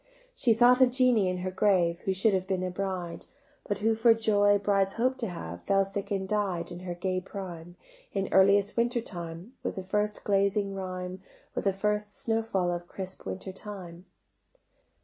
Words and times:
She 0.33 0.55
thought 0.55 0.81
of 0.81 0.89
Jeanie 0.89 1.27
in 1.29 1.37
her 1.45 1.51
grave, 1.51 1.99
Who 2.05 2.13
should 2.15 2.33
have 2.33 2.47
been 2.47 2.63
a 2.63 2.71
bride; 2.71 3.27
But 3.67 3.77
who 3.85 3.93
for 3.93 4.15
joys 4.15 4.59
brides 4.61 4.93
hope 4.93 5.15
to 5.19 5.27
have 5.27 5.61
Fell 5.65 5.85
sick 5.85 6.09
and 6.09 6.27
died 6.27 6.71
In 6.71 6.79
her 6.79 6.95
gay 6.95 7.21
prime, 7.21 7.75
In 8.11 8.27
earliest 8.33 8.75
winter 8.75 8.99
time 8.99 9.53
With 9.61 9.75
the 9.75 9.83
first 9.83 10.23
glazing 10.23 10.73
rime, 10.73 11.21
With 11.53 11.65
the 11.65 11.71
first 11.73 12.19
snow 12.19 12.41
fall 12.41 12.71
of 12.71 12.87
crisp 12.87 13.27
winter 13.27 13.51
time. 13.51 14.07